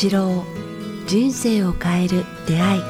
[0.00, 0.42] 八郎
[1.06, 2.82] 人生を変える出会い。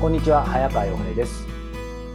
[0.00, 1.44] こんにちは早川洋平です。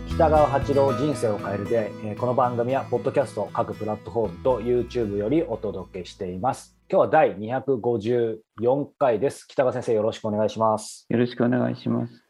[0.07, 1.91] 北川八郎人生を変える出会い。
[2.05, 6.77] えーこの番組はポッドキャスト各プラットフォームと YouTube よりお届けしています。
[6.89, 9.45] 今日は第254回です。
[9.49, 11.07] 北川先生よろしくお願いします。
[11.09, 12.28] よろしくお願いします。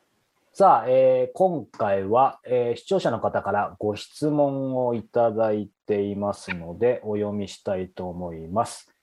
[0.59, 8.93] さあ、えー今回は、えー視聴者の方からご質問をいただいていますのでお読みしたいと思います、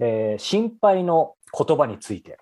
[0.00, 2.38] えー心配の言葉について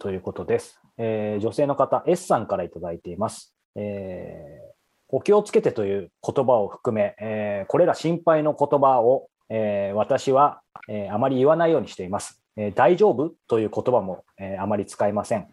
[0.00, 4.68] ということです、えー女性の方 S さんからいただいています、えー
[5.10, 15.46] お気をつけてという言葉を含め、えこれら心配の言葉を、え私は、えあまり言わないようにしています、え大丈夫という言葉も、えあまり使いません。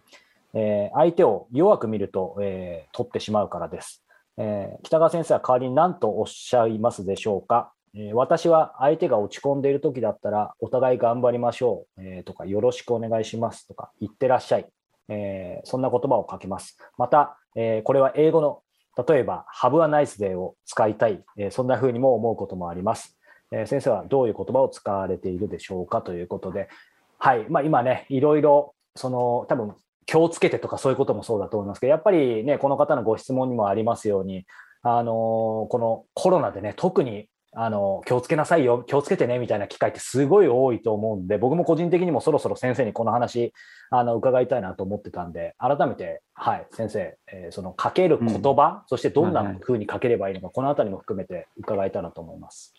[0.55, 4.03] えー相手を弱く見ると、えー取ってしまうからです、
[4.37, 14.67] えー北川先生は代わりに何とおっしゃいますでしょうか、え私は相手が落ち込んでいる時だったらお互い頑張りましょう、えとかよろしくお願いしますとか言ってらっしゃい、
[15.09, 16.77] えそんな言葉をかけます。
[16.97, 18.61] また、えこれは英語の
[19.07, 23.17] 例えば Have a nice day を使いたい、えそんな風にも思うこともあります、
[23.51, 26.69] え先生はどういう言葉を使われているでしょうかということで。
[27.17, 29.73] はい、まあ、今ねいろいろその多分
[30.05, 34.45] 気をつけてとかそういうこともそうだと思いますけど、やっぱりね、この方のご質問にもありますように、
[34.83, 43.53] あのこのコロナでね、特にあの気をつけなさいよ、気をつけてねみたいな機会ってすごい多いと思うんで、僕も個人的にもそろそろ先生にこの話、
[43.89, 52.73] あの伺いたいなと思ってたんで、改めて、はい、先生、えーそのかける言葉、そしてどんな風にかければいいのか、このあたりも含めて伺いたいなと思います。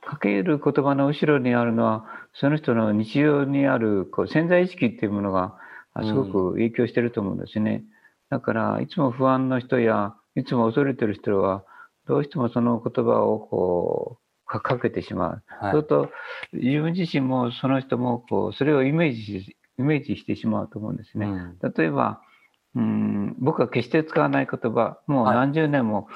[0.00, 5.58] かける言葉の後ろにあるのは、その人の日常にあるこう潜在意識っていうものがあ
[6.04, 7.84] すごく影響してると思うんですね。
[8.30, 11.64] だから、いつも不安の人や、いつも恐れてる人は、
[12.06, 15.42] どうしてもその言葉をこうかかけてしまう。
[15.46, 16.10] はいそうすると、
[16.54, 21.26] 自分自身もその人もこうそれをイメージしイメージしてしまうと思うんですね。
[21.26, 22.20] うん例えば、
[22.74, 26.08] うん、僕は決して使わない言葉、もうはい何十年も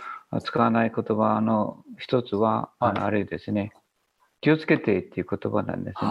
[0.43, 3.73] 使わない言葉の一つは、はいあのあれですね、
[4.41, 6.11] 気をつけてっていう言葉なんですね。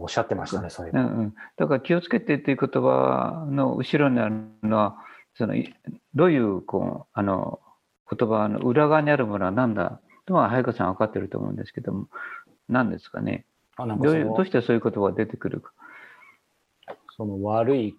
[0.00, 1.00] おっしゃってましたね、そういうの。
[1.02, 4.96] うんうん、だから気をつけてっていう言葉の後ろにあるのは、
[5.36, 5.74] そのい
[6.14, 7.60] どういうこうあの
[8.10, 12.08] 言葉の裏側にあるものは何だとは早川さん分かってると思うんですけども、
[12.68, 13.44] 何ですかね？
[13.76, 15.72] あなんかどういうどうしてそういう言葉が出てくるか。
[17.16, 17.94] その悪い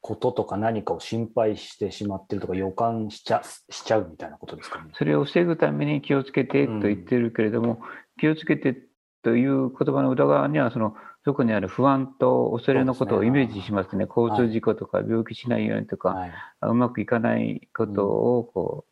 [0.00, 4.90] こととか何かを心配してしまってるとか予感しちゃしちゃうみたいなことですかね？
[4.94, 7.80] それを防ぐために気をつけてと言ってるけれども、
[8.18, 8.76] 気をつけて
[9.22, 14.06] という言葉の裏側にはそのそこにある不安と恐れのことをイメージしますね。
[14.08, 16.32] 交通事故とか病気しないようにとか、はい。
[16.62, 18.84] うまくいかないことをこ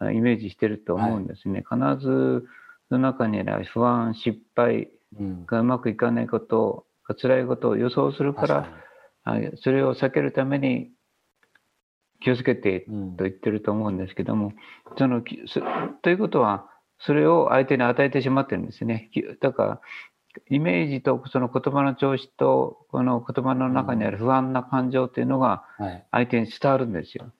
[0.00, 2.44] う、イメージしてると思うんですね、必ず
[2.88, 5.46] その中にある不安失敗うん。
[5.46, 6.86] がうまくいかないこと
[7.20, 8.68] 辛いことを予想するから
[9.56, 10.90] それを避けるために
[12.20, 12.80] 気をつけて
[13.16, 14.52] と言ってると思うんですけども、
[14.98, 15.60] そのきそ
[16.02, 19.10] ということは、それを相手に与えてしまってるんですね。
[19.12, 19.80] きだから、
[20.48, 26.06] イメージとその言葉の調子と、この言葉の中にある不安な感情っていうのがはい。
[26.10, 27.32] 相手に伝わるんですよ。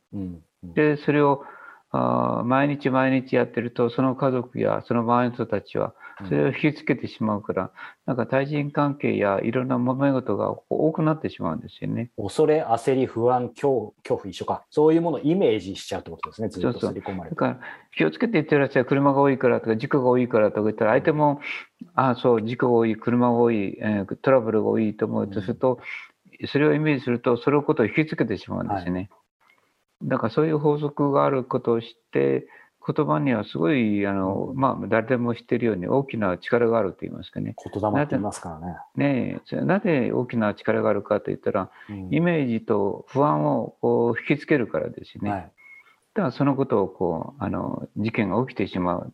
[0.63, 1.45] で、それを
[1.91, 7.71] あー毎日毎日やってると、その家族やその周りの人たちは、それを引きつけてしまうから、
[8.07, 12.11] なんか対人関係やいろんな揉め事が多くなってしまうんですよね。
[12.17, 14.65] 恐れ、焦り、不安、恐恐怖一緒か。
[14.71, 16.49] そういうものをイメージしちゃうってことですね。
[16.49, 17.37] ずっと刷り込まれて。
[17.37, 17.61] だから
[17.95, 21.41] 気をつけて言ってらっしゃる車が多いからとか事故が多いからとか言ったら相手も、
[21.95, 25.81] ああそう事故が多い車が多い、えートラブルが多いと思うとすると、
[26.47, 29.11] それをイメージするとそれをことを引きつけてしまうんですよね、
[30.03, 32.47] だからそういう法則があることを知って
[32.87, 37.57] 言葉にはすごいあの、まあ、誰でも知っているように大きな力があると言いますかね。
[37.73, 38.61] 言霊って言いますか
[38.97, 39.41] らね。
[39.41, 45.31] ねなぜ大きな力があるかといったらうんイメージと不安をこう引きつけるからですよね。
[45.31, 45.41] はい。
[45.41, 49.13] だからそのことをこうあの事件が起きてしまう。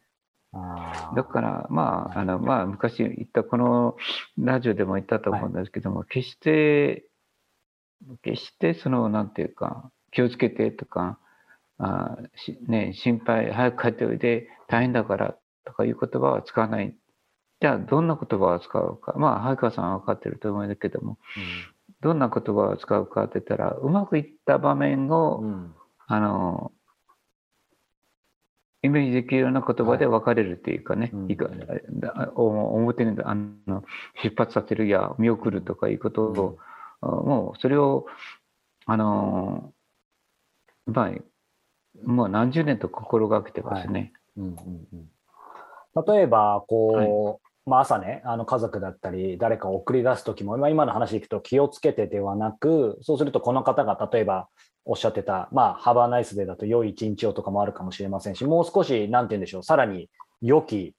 [1.16, 3.96] だからまああのまあ昔言ったこの
[4.36, 7.06] ラジオでも言ったと思うんですけども、決して
[8.22, 11.18] 決してそのなんていうか気をつけてとか
[11.78, 16.94] あしね心配早く帰っておいで大変だからとかいう言葉は使わない。
[17.60, 19.14] じゃあどんな言葉を使うか。
[19.16, 21.18] まあ早川さんは分かってると思うんだけども
[22.00, 25.48] どんな言葉を使うかって言ったらうまくいった場面を、うん。
[25.48, 25.74] うん
[26.08, 26.72] あの
[28.82, 31.30] イメージできるような言葉で分かれるっていうかね、うん。
[31.30, 31.48] いいか
[32.34, 33.34] 表にあ
[33.66, 33.84] の
[34.22, 36.58] 出発させるや見送るとかいうことを、
[37.00, 38.06] あもうそれを
[38.84, 39.71] あの
[40.86, 41.10] まあ
[42.04, 44.12] もう何十年と心がけてますね。
[44.36, 44.52] うんうん
[44.92, 46.06] うん。
[46.06, 54.48] 例えば、こう、まあ、朝ね、あの家族だったり、誰かを送り出すときも、まあ今の話でいくと気をつけてではなく、そうするとこの方が例えば
[54.84, 60.08] おっしゃってた、まあ、ハバーナイスデーだと良い一日をとかもあるかもしれませんし、もう少し、なんて言うんでしょう、さらに
[60.40, 60.94] 良き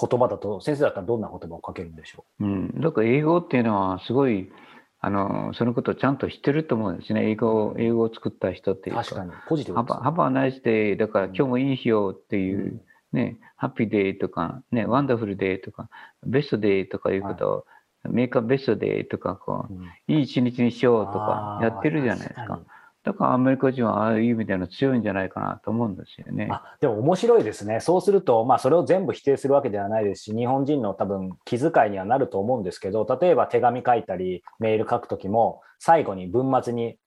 [0.00, 2.44] 言葉だと、先生だったらどんな言葉をかけるんでしょう？
[2.44, 4.50] うん、だから英語っていうのはすごい、
[5.00, 7.30] あのそのことをちゃんと知ってると思うんですね。
[7.30, 9.04] 英語英語を作った人っていうか。
[9.04, 10.02] 確かに、ポジティブです、ね。
[10.02, 12.80] Have a nice day、だから今日もいい日よっていう、うん
[13.12, 15.88] ね、 happy day とか、ね、 wonderful day とか、
[16.26, 22.60] best day とかいうことを、はい、 make a best day とかこう、うん、いい一日にしようとかやってるじゃないですか。
[23.08, 26.48] だからアメリカ人はああいう意味での強いんじゃないかなと思うんですよね。
[26.50, 27.80] あでも面白いですね。
[27.80, 36.98] そうすると、まあ、それを全部否定するわけではないですし、日本人の多分気遣いにはなると思うんですけど、例えば手紙書いたり、メール書くときも、最後に文末に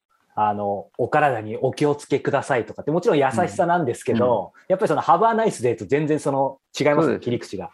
[0.48, 7.72] あの、お体にお気をつけくださいとかって、もちろん優しさなんですけど、うん、やっぱりそのハバーナイスデーと全然その違います切り口が。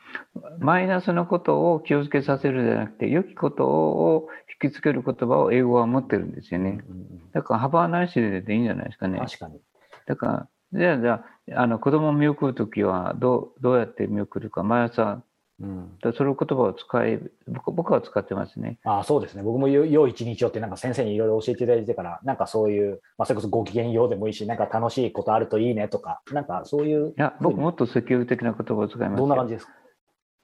[0.59, 4.27] マイナスのことを気をつけさせるじゃなくて、良きことを
[4.61, 6.79] 引きつける言葉を英語は持ってるんですよね。
[7.33, 9.19] だからハバーナイスデーでいいんじゃないですかね。
[9.19, 9.59] 確かに。
[10.05, 11.23] だから、じゃあ、じゃ
[11.57, 15.21] あ、あの子供を見送るときはどう、どうやって見送るか、毎朝
[15.59, 18.77] うん、その言葉を使え僕僕は使ってますね。
[18.83, 19.41] あそうですね。
[19.41, 27.09] 僕も良い一日をってなんか先生にいろいろ教えていただいてから、なんかそういう、まあ、それこそご機嫌ようでもいいし、なんか楽しいことあるといいねとか、なんかそういう。
[27.09, 29.73] いや、僕もっと積極的な言葉を使いますどんな感じですか？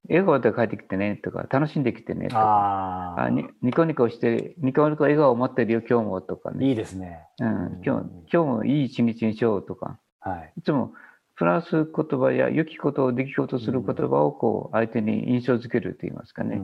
[0.10, 6.68] 笑顔で帰ってきてねとか、楽しんできてねとか、あニニコニコして、ニコニコ笑顔を持ってるよ、今日もとかね。
[6.68, 7.19] いいですね。
[7.39, 10.94] うん、今日今日もいい一日にしようとか、はい、いつも
[11.35, 16.62] プラス言葉や良きことを出来事する言葉をこう相手に印象づけると言いますかね。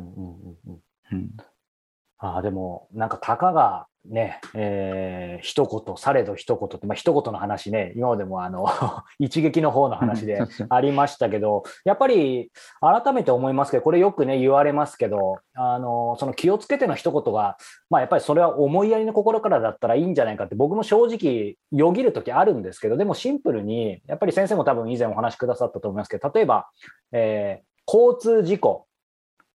[2.19, 8.65] ああでもなんかたかがね、えー、一言、されど一言って、まあ、一言の話ね、今までもあの
[9.19, 12.51] 一撃の方の話で ありましたけど、やっぱり
[12.81, 17.57] 改めて思いますけど、これよくね、言われますけど、あのその気をつけての一言が、
[17.89, 26.69] まあ、やっぱりそれは思いやりの心からだったらいいんじゃないかって、僕も正直、よぎるときあるんですけど、でもシンプルに、やっぱり先生も多分以前お話しくださったと思いますけど、例えば、
[27.11, 28.85] えー、交通事故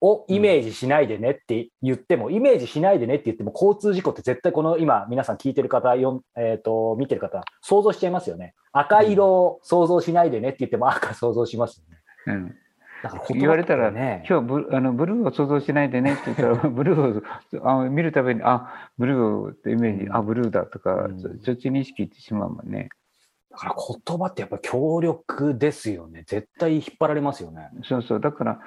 [0.03, 8.55] をイメージしないでねって言っても、イメージしないでねって言っても、交通事故って絶対この今、皆さん聞いてる方、よえーと、見てる方、想像しちゃいますよね。
[8.73, 11.85] 赤色を想像しないでねって言っても、赤想像します
[12.27, 12.35] よね。
[12.35, 12.57] うん
[13.03, 22.91] だから言われたら、ね、今日ブあのブルーを想像しないでねって言ったら、ブルーをあ見るたびに、あブルーってイメージ、うん、あブルーだとか、うん、そっちに意識いってしまうもんね。
[23.51, 23.75] だから
[24.07, 26.23] 言葉ってやっぱ強力ですよね。
[26.29, 27.71] 絶対引っ張られますよね。
[27.83, 28.21] そうそう。
[28.21, 28.61] だから、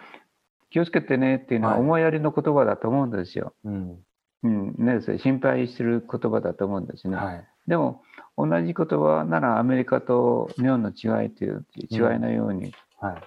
[0.75, 3.53] 気をつけてねっていうのは思いやりの言葉だと思うんですよ。
[3.63, 3.99] はい、うん。
[4.43, 4.75] うん。
[4.77, 7.15] ね、心配する言葉だと思うんですね。
[7.15, 8.01] はい、でも
[8.37, 13.21] 同じ言葉ならアメリカと日本の違いという違いのように、うん、はい、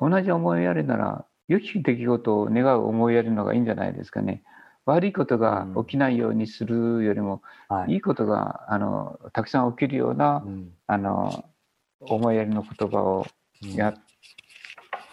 [0.00, 4.42] 同じ思いやりなら良き出来事を願う思いやりのがいいんじゃないですかね。
[4.84, 7.40] 悪いことが起きないようにするよりも、
[7.70, 11.44] うんはい、いいことがあのたくさん起きるような、うん、あの
[12.00, 13.26] 思いやりの言葉を
[13.62, 14.03] やっ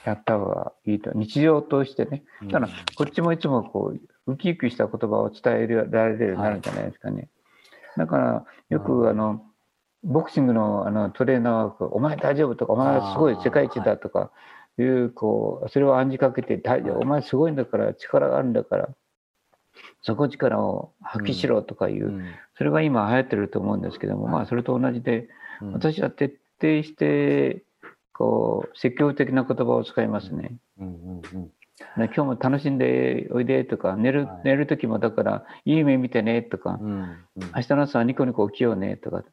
[0.06, 1.12] やった方がいいと。
[1.14, 2.24] 日常を通してね。
[2.44, 7.28] だからこっちもいつもこうウキウキした言葉を伝えられるようになるんじゃないですかね、はい、
[7.98, 9.44] だからよくあの
[10.04, 14.32] ボクシングのあのトレーナーは「お前大丈夫」とか「お前はすごい世界一だ」とか
[14.78, 14.84] い。
[14.84, 16.62] うこうそれを暗示かけて
[16.96, 18.90] 「お前すごいんだから力があるんだから」
[20.02, 22.24] そこ力を発揮しろとかいう、
[22.58, 25.30] それが今流行ってると思うんですけども、まあそれと同じで、
[25.74, 27.64] 私は徹底して
[28.22, 30.52] こう積極的な言葉を使いますね。
[30.80, 31.52] うんうんうん。
[31.98, 37.18] 今日も楽しんでおいでとか寝る,、寝る時もだからいい夢見てねとか、うんうん、
[37.56, 39.24] 明日の朝はニコニコ起きようねとか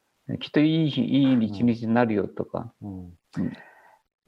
[0.40, 2.98] きっといい日いい一日になるよとか、うん。
[3.00, 3.12] うん。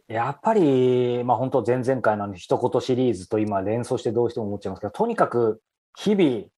[0.09, 5.63] やっぱり、まあ、本当前々回の一言シリーズと今連想してどうしても思っちゃいますけどとにかく
[5.97, 6.49] 日々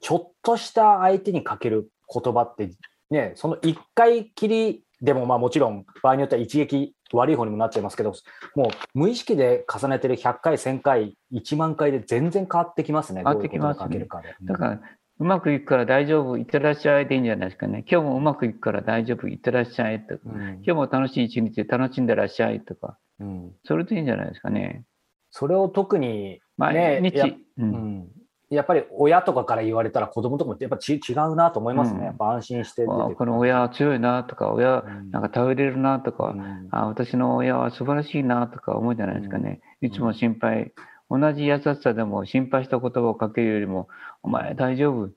[0.00, 2.72] ちょっとした相手にかける言葉って
[3.10, 8.14] ねその一回きりでもまあもちろん場合によっては一撃悪い方にもなっちゃいますけど、
[8.54, 13.22] もう無意識で重ねてる100回、1000回、1万回で全然変わってきますね。
[13.22, 14.06] 変わってきます、ね、
[14.42, 14.80] だから、
[15.18, 17.84] うまくいくから大丈夫、いってらっしゃいでいいんじゃないですかね。
[17.90, 24.84] 今日もうまくいくから大丈夫、いってらっしゃいとか、うん、今日も楽しい一日で楽しんでらっしゃいとか、うん、それでいいんじゃないですかね。
[25.30, 28.08] それを特に、ね、毎日、うん、
[28.54, 31.98] やっぱり親とかから言われたら子供とかもやっぱち違うなと思いますね。
[31.98, 39.60] うん、やっぱ安心してこの親強いなとか、親なんか頼れるなとか、うん、あ私の親は素晴らしいなとか思うじゃないですかね。
[39.80, 40.72] いつも心配、
[41.10, 43.88] 同じ優しさでも心配した言葉をかけるよりも、
[44.22, 45.10] お前大丈夫？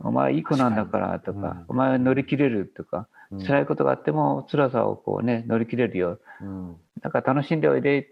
[0.00, 3.08] お前いい子なんだからとか、お前は乗り切れるとか、
[3.46, 6.18] 辛いことがあっても辛さをこうね、乗り切れるよ。
[7.00, 8.06] だから楽しんでおいでっ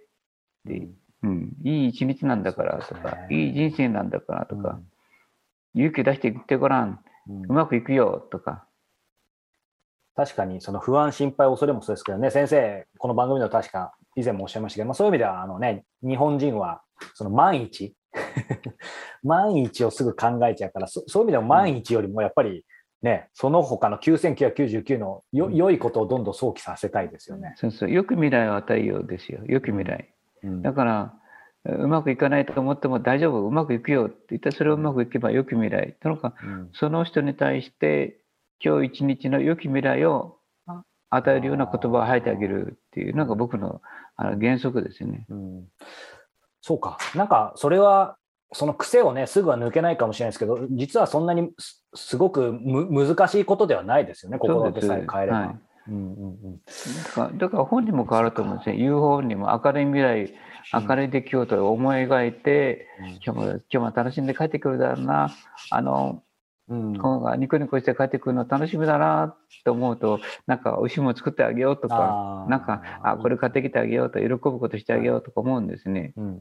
[0.67, 0.89] て
[1.23, 3.37] うん、いい一日なんだからとか、ね。
[3.37, 4.79] いい人生なんだからとか、
[5.75, 5.81] うん。
[5.81, 7.43] 勇気出して言ってごらん、うん。
[7.45, 8.69] うまくいくよとか、
[10.19, 16.83] 確かにその不安、心配、恐れもそうですけどね、先生、この番組では確か以前もおっしゃいましたけど、まあ、そういう意味ではあの、ね、日本人は
[17.15, 17.95] その万一、
[19.23, 22.65] 万一をすぐ考えちゃうから、そそういう意味でも万一よりもやっぱり
[23.03, 25.55] ね、その他の9999のようん。
[25.55, 27.55] 良いことをどんどん想起させたいですよね。
[27.57, 30.13] そうそう、よく未来を与えようですよ、よく未来。
[30.43, 30.63] うん。
[30.63, 31.15] だから、
[31.65, 35.97] うまくいかないと思っても大丈夫、うまくいくよって言ったら、それをうまくいけばよき未来。
[36.01, 36.71] とのか、うん。
[36.73, 38.21] その人に対して、
[38.65, 40.39] 今日一日の良き未来を
[41.11, 43.81] 与えるような言葉を吐いてあげるっていうのが僕の
[44.17, 45.27] あの原則ですよね。
[45.29, 45.65] うん。
[46.61, 48.17] そうか、なんかそれは、
[48.53, 55.55] その癖をね、すぐは抜けないかもしれないですけど、実はそんなにすすごくむ難しいことではないですよね、心がけさえ変えれば。
[55.95, 56.39] はいうんうん。
[56.43, 56.61] うん
[57.05, 58.77] だからだから本人も変わると思うんですね。
[58.77, 60.35] 言う本人も明るい未来、
[60.73, 62.87] 明るい出来事を思い描いて、
[63.25, 65.31] 今日も今日も楽しんで帰ってくるだろうな、
[65.71, 66.23] あの、
[66.69, 66.97] うん。
[66.97, 76.13] 今がニコニコして帰ってくるの楽しみだなと思うと、なんか美味しいもの作ってあげようとか、なんか、あ、これ買ってきてあげようと、喜ぶことしてあげようとか思うんですね。
[76.17, 76.35] うんうんう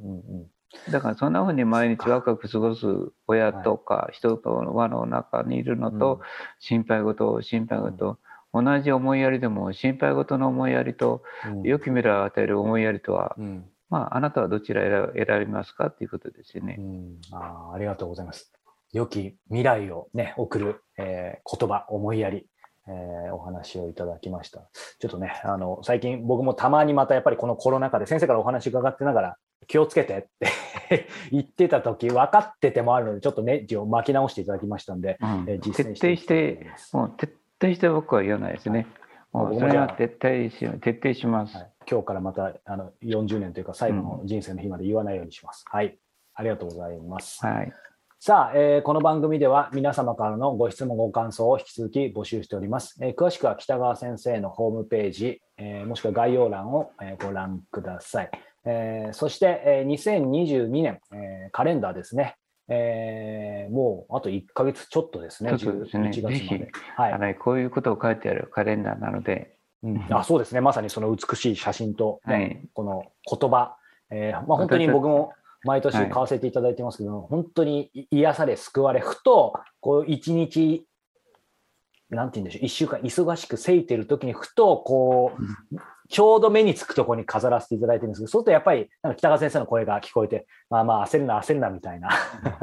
[0.43, 0.91] ん。
[0.91, 2.85] だからそんな風に毎日ワクワク過ごす
[3.25, 6.21] 親とか人との輪の中にいるのと、うん。
[6.59, 8.19] 心配事、心配事、
[8.63, 14.81] 同じ思いやりでも心配事の思いやりと、うん良き未来を与える思いやりとは、うんまあ、あなたはどちら
[15.15, 16.81] 選びますかっていうことですよねう。
[16.81, 18.51] んあーありがとうございます。
[18.93, 22.47] 良き未来をね、送る、えー言葉、思いやり、
[22.87, 24.69] えーお話をいただきました。
[24.99, 29.37] ちょっとね、あの、最近僕もたまにまたやっぱりこのコロナ禍で先生からお話伺ってながら、
[29.67, 30.21] 気をつけてっ
[30.89, 38.87] て 言ってた時、分かっててもあるので、ちょっとネジを巻き直していただきましたんで、うんえー実践してしてもう徹底して僕は言わないですね。
[39.33, 41.55] もうそれは徹底し徹底します。
[41.57, 45.63] はい今日からまたあの40年というか最後の人生の日まで言わないようにします。
[45.71, 45.97] はい。
[46.35, 47.45] ありがとうございます。
[47.45, 47.71] はい。
[48.19, 52.97] さあ、えーこの番組では皆様からのご質問、ご感想を引き続き募集しております。
[53.01, 58.31] えー詳しくは北川先生のホームページ、えーもしくは概要欄を、えーご覧ください。
[58.65, 62.35] えーそして、えー2022年、えーカレンダーですね。
[62.69, 66.09] えーもうあと1ヶ月ちょっとですね、ちょっとですね。
[66.09, 66.71] 11月まぜひで。
[66.95, 67.13] はい。
[67.13, 70.07] あのこういうことを書いてあるカレンダーなので、うん。
[70.09, 72.61] あそうですね、まさにその美しい写真と、ねはい。
[72.73, 73.77] この言葉、
[74.09, 75.33] えーまあ、本当に僕も
[75.63, 80.87] 毎年買わせていただいてますけど、本当に癒され、救われ、ふとこう一日、
[82.09, 85.33] なんて言うんでしょう、一週間忙しくせいてる時に、ふとこ
[85.73, 85.75] う、
[86.09, 92.09] ちょうど目につくところに飾らせていただいてるんですけど、そうするとやっぱりなんか北川先生の声が聞こえて、まあまあ焦るな、焦るなみたいな、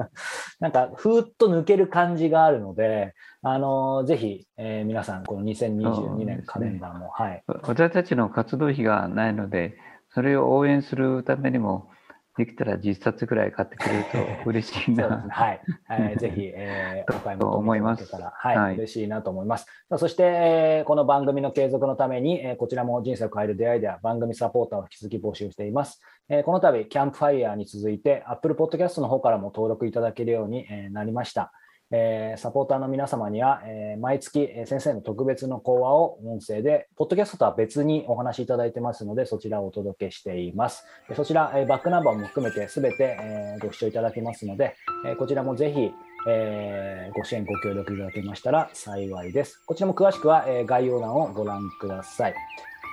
[0.60, 7.42] なんかふーっと抜ける感じがあるので、あのーぜひ、えー皆さん、この2022年カレンダーも、はい。
[7.46, 9.76] 私たちの活動費がないので、
[10.10, 11.90] それを応援するためにも、
[12.36, 14.18] できたら10冊ぐらい買ってくれると
[14.50, 15.08] 嬉しいそうですね。
[15.08, 15.26] な。
[15.30, 15.60] はい。
[15.90, 19.66] えー ぜひ、えーお買い求と思めいただけたら、はい、はい嬉しいなと思います。
[19.96, 26.00] そして、えーこの番組の継続のために、えーこちらも人生を変える出会いでは番組サポーターを引き続き募集しています。
[26.28, 31.52] えーこの度、キャンプファイヤーに続いて、Apple Podcast の方からも登録いただけるようにえーなりました。
[31.96, 40.84] えサポーターの皆様には、え毎月、先生の特別の講話を音声で、ポッドキャストとは別にお話しいただいてますので、そちらをお届けしています。
[41.14, 44.74] そちら、えバックナンバーも含めてすべて、えご視聴いただけますので、
[45.06, 45.92] えこちらもぜひ、
[46.26, 49.62] えご支援、ご協力いただけましたら幸いです。
[49.64, 52.34] こちらも詳しくは、え概要欄をご覧ください。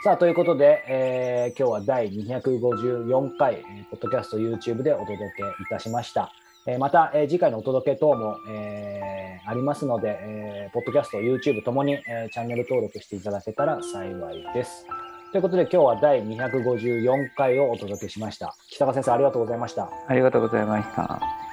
[0.04, 5.26] さあ、ということで、えー今日は第254回、ポッドキャスト YouTube でお届けい
[5.70, 6.32] たしました。
[6.68, 14.86] えーまた、えー次回のお届け等も、えーありますので、えーポッドキャスト、YouTube ともに、えーチャンネル登録していただけたら幸いです。
[15.32, 18.56] ということで、今日は第254回をお届けしました。
[18.68, 19.90] 北川先生、ありがとうございました。
[20.08, 21.51] ありがとうございました。